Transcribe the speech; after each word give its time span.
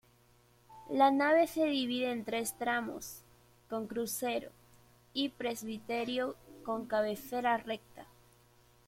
La 0.89 1.11
nave 1.11 1.45
se 1.45 1.65
divide 1.65 2.09
en 2.11 2.25
tres 2.25 2.57
tramos, 2.57 3.21
con 3.69 3.85
crucero 3.85 4.49
y 5.13 5.29
presbiterio 5.29 6.37
con 6.65 6.87
cabecera 6.87 7.57
recta. 7.57 8.07